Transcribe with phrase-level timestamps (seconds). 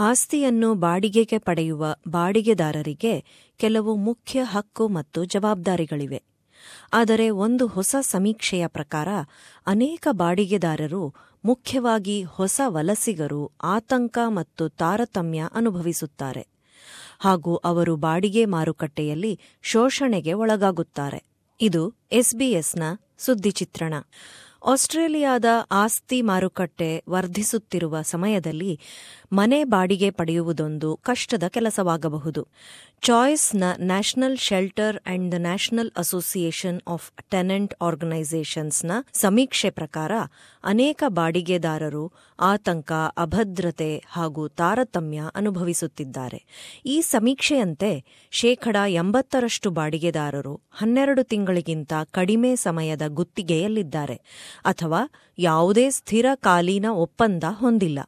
[0.00, 3.24] ಆಸ್ತಿಯನ್ನು ಬಾಡಿಗೆಗೆ ಪಡೆಯುವ ಬಾಡಿಗೆದಾರರಿಗೆ
[3.56, 6.22] ಕೆಲವು ಮುಖ್ಯ ಹಕ್ಕು ಮತ್ತು ಜವಾಬ್ದಾರಿಗಳಿವೆ.
[6.92, 9.08] ಆದರೆ ಒಂದು ಹೊಸ ಸಮೀಕ್ಷೆಯ ಪ್ರಕಾರ,
[9.66, 16.46] ಅನೇಕ ಬಾಡಿಗೆದಾರರು, ಮುಖ್ಯವಾಗಿ ಹೊಸ ವಲಸಿಗರು, ಆತಂಕ ಮತ್ತು ತಾರತಮ್ಯ ಅನುಭವಿಸುತ್ತಾರೆ.
[17.20, 21.24] ಹಾಗೂ ಅವರು ಬಾಡಿಗೆ ಮಾರುಕಟ್ಟೆಯಲ್ಲಿ ಶೋಷಣೆಗೆ ಒಳಗಾಗುತ್ತಾರೆ.
[21.60, 22.82] ಇದು ಎಸ್ಬಿಎಸ್ನ
[23.18, 23.94] ಸುದ್ದಿಚಿತ್ರಣ
[24.66, 28.80] ಆಸ್ಟ್ರೇಲಿಯಾದ ಆಸ್ತಿ ಮಾರುಕಟ್ಟೆ ವರ್ಧಿಸುತ್ತಿರುವ ಸಮಯದಲ್ಲಿ
[29.32, 32.48] ಮನೆ ಬಾಡಿಗೆ ಪಡೆಯುವುದೊಂದು ಕಷ್ಟದ ಕೆಲಸವಾಗಬಹುದು.
[33.00, 40.12] ಚಾಯ್ಸ್ನ national shelter and the national association of tenant ಆರ್ಗನೈಸೇಷನ್ಸ್ನ ಸಮೀಕ್ಷೆ ಪ್ರಕಾರ
[40.64, 46.44] ಅನೇಕ ಬಾಡಿಗೆದಾರರು ಆತಂಕ, ಅಭದ್ರತೆ ಹಾಗೂ ತಾರತಮ್ಯ ಅನುಭವಿಸುತ್ತಿದ್ದಾರೆ.
[46.86, 54.20] ಈ ಸಮೀಕ್ಷೆಯಂತೆ ಶೇಕಡ ಎಂಬತ್ತರಷ್ಟು ಬಾಡಿಗೆದಾರರು ಹನ್ನೆರಡು ತಿಂಗಳಿಗಿಂತ ಕಡಿಮೆ ಸಮಯದ ಗುತ್ತಿಗೆಯಲ್ಲಿದ್ದಾರೆ.
[54.70, 55.00] ಅಥವಾ
[55.48, 58.00] ಯಾವುದೇ ಸ್ಥಿರ ಕಾಲೀನ ಒಪ್ಪಂದ ಹೊಂದಿಲ್ಲ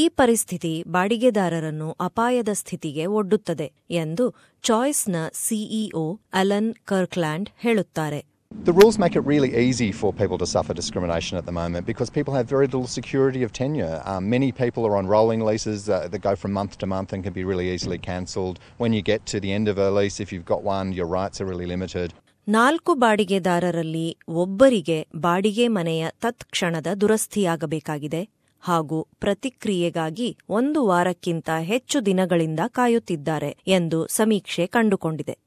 [0.00, 3.68] ಈ ಪರಿಸ್ಥಿತಿ ಬಾಡಿಗೆದಾರರನ್ನು ಅಪಾಯದ ಸ್ಥಿತಿಗೆ ಒಡ್ಡುತ್ತದೆ
[4.02, 4.24] ಎಂದು
[4.64, 6.06] ಚಾಯ್ಸ್ನ ಸಿಇಒ
[6.42, 8.20] ಅಲನ್ ಕರ್ಕ್ಲ್ಯಾಂಡ್ ಹೇಳುತ್ತಾರೆ
[8.66, 12.08] The rules make it really easy for people to suffer discrimination at the moment because
[12.10, 13.96] people have very little security of tenure.
[14.04, 17.22] Um, many people are on rolling leases uh, that go from month to month and
[17.22, 18.56] can be really easily cancelled.
[18.78, 21.40] When you get to the end of a lease, if you've got one, your rights
[21.42, 22.08] are really limited.
[22.48, 28.28] ನಾಲ್ಕು ಬಾಡಿಗೆದಾರರಲ್ಲಿ ಒಬ್ಬರಿಗೆ ಬಾಡಿಗೆ ಮನೆಯ ತತ್ಕ್ಷಣದ ದುರಸ್ತಿಯಾಗಬೇಕಾಗಿದೆ
[28.60, 35.38] ಹಾಗೂ ಪ್ರತಿಕ್ರಿಯೆಗಾಗಿ ಒಂದು ವಾರಕ್ಕಿಂತ ಹೆಚ್ಚು ದಿನಗಳಿಂದ ಕಾಯುತ್ತಿದ್ದಾರೆ ಎಂದು ಸಮೀಕ್ಷೆ ಕಂಡುಕೊಂಡಿದೆ.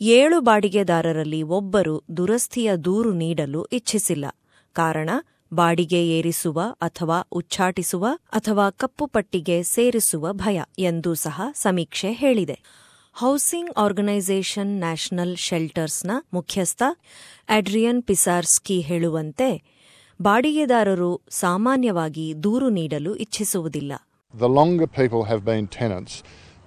[0.00, 4.26] ಏಳು ಬಾಡಿಗೆದಾರರಲ್ಲಿ ಒಬ್ಬರು ದುರಸ್ತಿಯ ದೂರು ನೀಡಲು ಇಚ್ಛಿಸಿಲ್ಲ.
[4.72, 5.10] ಕಾರಣ,
[5.54, 12.60] ಬಾಡಿಗೆ ಏರಿಸುವ ಅಥವಾ ಉಚ್ಚಾಟಿಸುವ ಅಥವಾ ಕಪ್ಪುಪಟ್ಟಿಗೆ ಸೇರಿಸುವ ಭಯ ಎಂದೂ ಸಹ ಸಮೀಕ್ಷೆ ಹೇಳಿದೆ.
[13.16, 16.82] ಹೌಸಿಂಗ್ ಆರ್ಗನೈಸೇಷನ್ ನ್ಯಾಷನಲ್ ಶೆಲ್ಟರ್ಸ್ನ ಮುಖ್ಯಸ್ಥ
[17.48, 19.48] ಅಡ್ರಿಯನ್ ಪಿಸಾರ್ಸ್ಕಿ ಹೇಳುವಂತೆ
[20.20, 21.10] ಬಾಡಿಗೆದಾರರು
[21.42, 23.92] ಸಾಮಾನ್ಯವಾಗಿ ದೂರು ನೀಡಲು ಇಚ್ಛಿಸುವುದಿಲ್ಲ
[24.34, 26.12] The longer people have been tenants,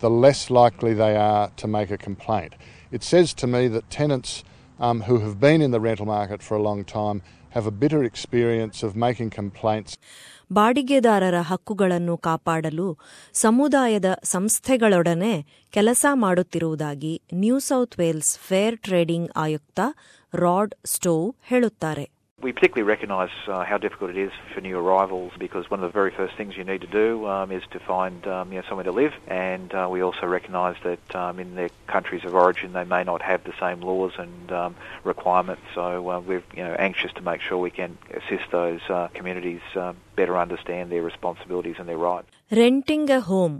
[0.02, 2.54] the less likely they are to make a complaint.
[2.92, 4.32] It says to me that tenants
[4.80, 7.20] um, who have been in the rental market for a long time
[7.56, 9.94] have a bitter experience of making complaints.
[10.52, 12.88] ಬಾಡಿಗೆದಾರರ ಹಕ್ಕುಗಳನ್ನು ಕಾಪಾಡಲು
[13.34, 15.34] ಸಮುದಾಯದ ಸಂಸ್ಥೆಗಳೊಡನೆ
[15.72, 19.80] ಕೆಲಸ ಮಾಡುತ್ತಿರುವುದಾಗಿ New South Wales fair trading ಆಯುಕ್ತ
[20.34, 22.06] Rod Stowe ಹೇಳುತ್ತಾರೆ
[22.43, 25.93] We particularly recognise uh, how difficult it is for new arrivals because one of the
[25.93, 28.85] very first things you need to do um, is to find um, you know, somewhere
[28.85, 32.85] to live, and uh, we also recognise that um, in their countries of origin they
[32.85, 35.63] may not have the same laws and um, requirements.
[35.75, 39.65] So uh, we're you know anxious to make sure we can assist those uh, communities
[39.75, 42.29] uh, better understand their responsibilities and their rights.
[42.53, 43.57] Renting a home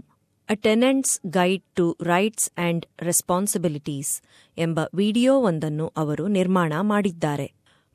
[0.49, 4.13] a tenant's guide to rights and responsibilities
[4.57, 7.47] ಎಂಬ ವಿಡಿಯೋವೊಂದನ್ನು ಅವರು ನಿರ್ಮಾಣ ಮಾಡಿದ್ದಾರೆ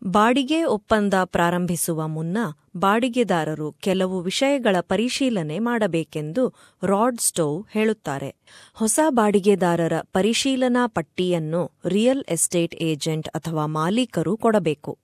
[0.08, 2.38] ಬಾಡಿಗೆ ಒಪ್ಪಂದ ಪ್ರಾರಂಭಿಸುವ ಮುನ್ನ
[2.78, 8.36] ಬಾಡಿಗೆದಾರರು ಕೆಲವು ವಿಷಯಗಳ ಪರಿಶೀಲನೆ ಮಾಡಬೇಕೆಂದು ರಾಡ್ ಸ್ಟೋವ್ ಹೇಳುತ್ತಾರೆ.
[8.74, 14.98] ಹೊಸ ಬಾಡಿಗೆದಾರರ ಪರಿಶೀಲನಾ ಪಟ್ಟಿಯನ್ನು ರಿಯಲ್ ಎಸ್ಟೇಟ್ ಏಜೆಂಟ್ ಅಥವಾ ಮಾಲೀಕರು ಕೊಡಬೇಕು.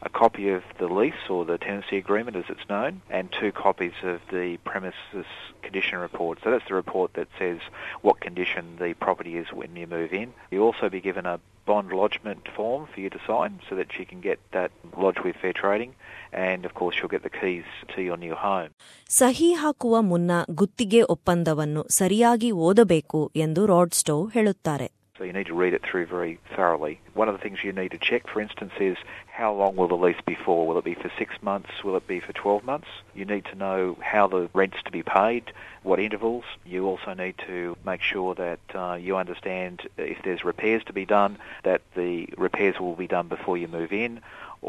[0.00, 2.44] a copy of the checklist, a copy of the lease or the tenancy agreement as
[2.48, 5.26] it's known, and two copies of the premises
[5.62, 6.38] condition report.
[6.42, 7.58] So that's the report that says
[8.00, 10.32] what condition the property is when you move in.
[10.50, 14.06] You also be given a bond lodgement form for you to sign so that you
[14.06, 15.94] can get that lodged with fair trading
[16.32, 18.70] and of course you'll get the keys to your new home.
[19.10, 25.53] ಸಹಿ ಹಾಕುವ ಮುನ್ನ ಗುತ್ತಿಗೆ ಒಪ್ಪಂದವನ್ನು ಸರಿಯಾಗಿ ಓದಬೇಕು ಎಂದು Rod Stowe ಹೇಳುತ್ತಾರೆ so you need to
[25.53, 26.99] read it through very thoroughly.
[27.13, 28.97] One of the things you need to check, for instance, is
[29.27, 30.67] how long will the lease be for?
[30.67, 31.69] Will it be for six months?
[31.83, 32.87] Will it be for 12 months?
[33.15, 35.51] You need to know how the rent's to be paid,
[35.87, 36.47] what intervals.
[36.67, 39.75] You also need to make sure that uh, you understand
[40.07, 41.33] if there's repairs to be done,
[41.63, 44.13] that the repairs will be done before you move in,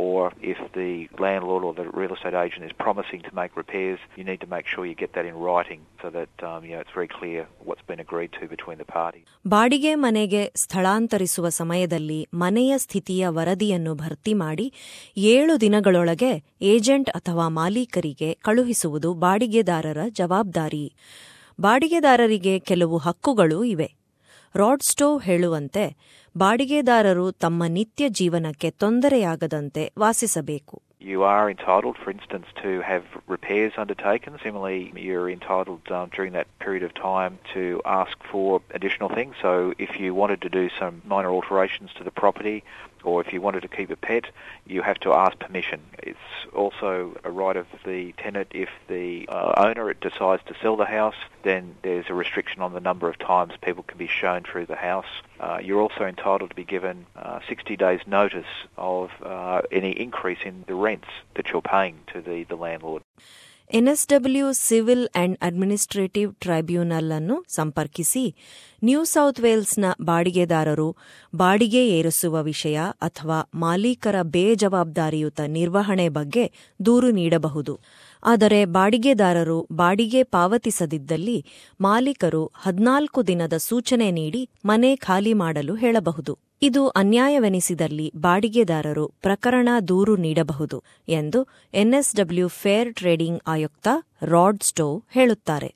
[0.05, 4.25] or if the landlord or the real estate agent is promising to make repairs, you
[4.25, 6.95] need to make sure you get that in writing so that um, you know it's
[6.95, 9.25] very clear what's been agreed to between the parties.
[9.47, 14.67] ಬಾಡಿಗೆ ಮನೆಗೆ ಸ್ಥಳಾಂತರಿಸುವ ಸಮಯದಲ್ಲಿ ಮನೆಯ ಸ್ಥಿತಿಯ ವರದಿಯನ್ನು ಭರ್ತಿ ಮಾಡಿ
[15.33, 16.33] ಏಳು ದಿನಗಳೊಳಗೆ
[16.73, 20.84] ಏಜೆಂಟ್ ಅಥವಾ ಮಾಲೀಕರಿಗೆ ಕಳುಹಿಸುವುದು ಬಾಡಿಗೆದಾರರ ಜವಾಬ್ದಾರಿ
[21.59, 23.89] ಬಾಡಿಗೆದಾರರಿಗೆ ಕೆಲವು ಹಕ್ಕುಗಳೂ ಇವೆ
[24.55, 25.84] ರಾಡ್ ಸ್ಟೋವ್ ಹೇಳುವಂತೆ
[26.34, 30.77] ಬಾಡಿಗೆದಾರರು ತಮ್ಮ ನಿತ್ಯ ಜೀವನಕ್ಕೆ ತೊಂದರೆಯಾಗದಂತೆ ವಾಸಿಸಬೇಕು
[31.09, 34.39] You are entitled, for instance, to have repairs undertaken.
[34.43, 37.63] Similarly, you're entitled um, during that period of time to
[38.01, 39.34] ask for additional things.
[39.41, 42.57] So if you wanted to do some minor alterations to the property
[43.04, 44.24] or if you wanted to keep a pet,
[44.66, 45.80] you have to ask permission.
[45.98, 46.18] It's
[46.54, 51.16] also a right of the tenant if the uh, owner decides to sell the house,
[51.42, 54.77] then there's a restriction on the number of times people can be shown through the
[54.77, 55.06] house.
[55.41, 58.47] Uh, you're also entitled to be given uh, 60 days notice
[58.77, 63.03] of uh, any increase in the rents that you're paying to the, the landlord.
[63.70, 68.36] NSW civil and administrative tribunal ಅನ್ನು ಸಂಪರ್ಕಿಸಿ,
[68.84, 70.97] new south ವೇಲ್ಸ್ನ ಬಾಡಿಗೆದಾರರು
[71.34, 76.53] ಬಾಡಿಗೆ ಏರಿಸುವ ವಿಷಯ ಅಥವಾ ಮಾಲೀಕರ ಬೇಜವಾಬ್ದಾರಿಯುತ ನಿರ್ವಹಣೆ ಬಗ್ಗೆ
[76.86, 77.80] ದೂರು ನೀಡಬಹುದು.
[78.22, 81.44] ಆದರೆ ಬಾಡಿಗೆದಾರರು ಬಾಡಿಗೆ ಪಾವತಿಸದಿದ್ದಲ್ಲಿ
[81.80, 90.78] ಮಾಲೀಕರು ಹದ್ನಾಲ್ಕು ದಿನದ ಸೂಚನೆ ನೀಡಿ ಮನೆ ಖಾಲಿ ಮಾಡಲು ಹೇಳಬಹುದು ಇದು ಅನ್ಯಾಯವೆನಿಸಿದಲ್ಲಿ ಬಾಡಿಗೆದಾರರು ಪ್ರಕರಣ ದೂರು ನೀಡಬಹುದು
[91.09, 91.42] ಎಂದು
[91.74, 93.88] ಎನ್ಎಸ್ಡಬ್ಲ್ಯೂ ಫೇರ್ ಟ್ರೇಡಿಂಗ್ ಆಯುಕ್ತ
[94.22, 95.70] ರಾಡ್ ಸ್ಟೋ ಹೇಳುತ್ತಾರೆ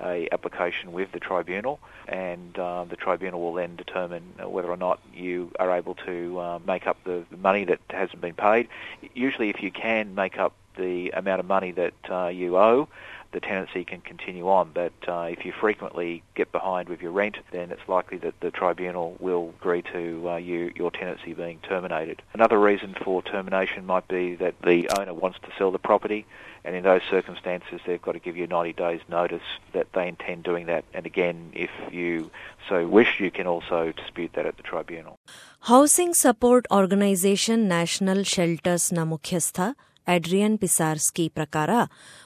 [0.00, 5.00] a application with the tribunal, and uh, the tribunal will then determine whether or not
[5.14, 8.68] you are able to uh, make up the money that hasn't been paid.
[9.14, 12.87] Usually, if you can make up the amount of money that uh, you owe,
[13.31, 14.71] the tenancy can continue on.
[14.73, 18.51] But uh, if you frequently get behind with your rent, then it's likely that the
[18.51, 22.21] tribunal will agree to uh, you, your tenancy being terminated.
[22.33, 26.25] Another reason for termination might be that the owner wants to sell the property,
[26.65, 30.43] and in those circumstances, they've got to give you 90 days' notice that they intend
[30.43, 30.83] doing that.
[30.93, 32.31] And again, if you
[32.69, 35.15] so wish, you can also dispute that at the tribunal.
[35.71, 39.59] Housing support organisation national ಶೆಲ್ಟರ್ಸ್ನ ಮುಖ್ಯಸ್ಥ
[40.08, 41.70] ಅಡ್ರಿಯನ್ ಪಿಸಾರ್ಸ್ಕಿ ಪ್ರಕಾರ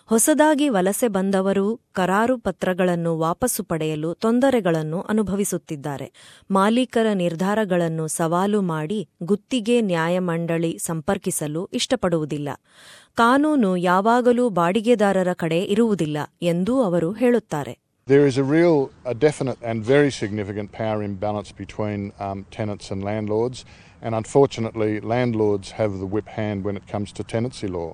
[0.07, 6.13] ಹೊಸದಾಗಿ ವಲಸೆ ಬಂದವರು ಕರಾರು ಪತ್ರಗಳನ್ನು ವಾಪಸ್ಸು ಪಡೆಯಲು ತೊಂದರೆಗಳನ್ನು ಅನುಭವಿಸುತ್ತಿದ್ದಾರೆ.
[6.51, 12.49] ಮಾಲೀಕರ ನಿರ್ಧಾರಗಳನ್ನು ಸವಾಲು ಮಾಡಿ ಗುತ್ತಿಗೆ ನ್ಯಾಯಮಂಡಳಿ ಸಂಪರ್ಕಿಸಲು ಇಷ್ಟಪಡುವುದಿಲ್ಲ.
[13.15, 17.83] ಕಾನೂನು ಯಾವಾಗಲೂ ಬಾಡಿಗೆದಾರರ ಕಡೆ ಇರುವುದಿಲ್ಲ ಎಂದೂ ಅವರು ಹೇಳುತ್ತಾರೆ.
[18.09, 18.79] There is a real,
[19.11, 23.59] a definite and very significant power imbalance between um, tenants and landlords,
[24.02, 27.90] and unfortunately, landlords have the whip hand when it comes to tenancy law.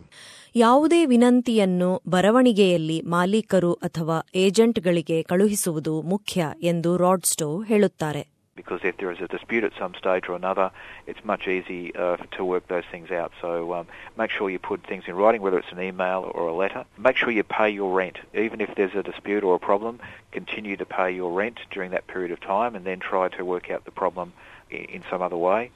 [0.56, 8.24] ಯಾವುದೇ ವಿನಂತಿಯನ್ನು ಬರವಣಿಗೆಯಲ್ಲಿ ಮಾಲೀಕರು ಅಥವಾ ಏಜೆಂಟ್ಗಳಿಗೆ ಕಳುಹಿಸುವುದು ಮುಖ್ಯ ಎಂದು ರಾಡ್ಸ್ಟೋ ಹೇಳುತ್ತಾರೆ
[8.56, 10.72] because if there is a dispute at some stage or another,
[11.08, 13.32] it's much easy uh, to work those things out.
[13.42, 16.54] So um, make sure you put things in writing, whether it's an email or a
[16.54, 16.86] letter.
[16.98, 18.20] Make sure you pay your rent.
[18.36, 20.00] Even if there's a dispute or a problem,
[20.32, 23.72] continue to pay your rent during that period of time and then try to work
[23.72, 24.34] out the problem
[24.70, 25.72] in, in some other way.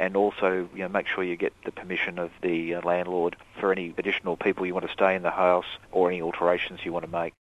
[0.00, 3.72] And also, you know, make sure you get the permission of the uh, landlord for
[3.72, 7.06] any additional people you want to stay in the house or any alterations you want
[7.06, 7.34] to make.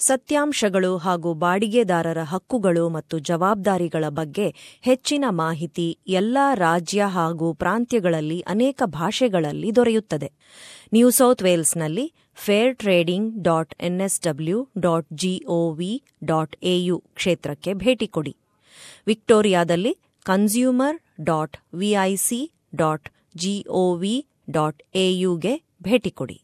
[0.00, 4.46] ಸತ್ಯಾಂಶಗಳು ಹಾಗೂ ಬಾಡಿಗೆದಾರರ ಹಕ್ಕುಗಳು ಮತ್ತು ಜವಾಬ್ದಾರಿಗಳ ಬಗ್ಗೆ
[4.84, 5.86] ಹೆಚ್ಚಿನ ಮಾಹಿತಿ
[6.20, 10.28] ಎಲ್ಲಾ ರಾಜ್ಯ ಹಾಗೂ ಪ್ರಾಂತ್ಯಗಳಲ್ಲಿ ಅನೇಕ ಭಾಷೆಗಳಲ್ಲಿ ದೊರೆಯುತ್ತದೆ
[10.92, 12.06] New South ವೇಲ್ಸ್ನಲ್ಲಿ
[12.38, 15.92] fair trading dot NSW dot GOV
[16.24, 18.34] dot AU ಕ್ಷೇತ್ರಕ್ಕೆ ಭೇಟಿ ಕೊಡಿ
[19.06, 19.92] ವಿಕ್ಟೋರಿಯಾದಲ್ಲಿ
[20.26, 26.42] consumer dot VIC dot GOV dot ಎಯುಗೆ ಭೇಟಿ ಕೊಡಿ.